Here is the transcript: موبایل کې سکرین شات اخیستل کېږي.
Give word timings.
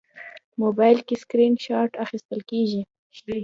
موبایل 0.61 0.97
کې 1.07 1.15
سکرین 1.21 1.53
شات 1.65 1.91
اخیستل 2.05 2.39
کېږي. 2.49 2.81